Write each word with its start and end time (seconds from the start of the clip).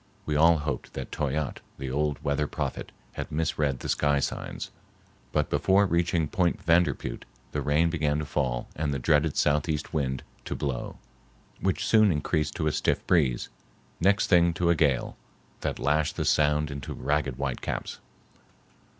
We 0.25 0.35
all 0.35 0.57
hoped 0.57 0.93
that 0.93 1.11
Toyatte, 1.11 1.59
the 1.77 1.91
old 1.91 2.17
weather 2.23 2.47
prophet, 2.47 2.91
had 3.11 3.31
misread 3.31 3.81
the 3.81 3.87
sky 3.89 4.19
signs. 4.19 4.71
But 5.31 5.51
before 5.51 5.85
reaching 5.85 6.27
Point 6.27 6.59
Vanderpeut 6.65 7.23
the 7.51 7.61
rain 7.61 7.91
began 7.91 8.17
to 8.17 8.25
fall 8.25 8.67
and 8.75 8.91
the 8.91 8.97
dreaded 8.97 9.37
southeast 9.37 9.93
wind 9.93 10.23
to 10.45 10.55
blow, 10.55 10.97
which 11.59 11.85
soon 11.85 12.11
increased 12.11 12.55
to 12.55 12.65
a 12.65 12.71
stiff 12.71 13.05
breeze, 13.05 13.49
next 13.99 14.25
thing 14.25 14.53
to 14.55 14.71
a 14.71 14.75
gale, 14.75 15.17
that 15.59 15.77
lashed 15.77 16.15
the 16.15 16.25
sound 16.25 16.71
into 16.71 16.95
ragged 16.95 17.35
white 17.37 17.61
caps. 17.61 17.99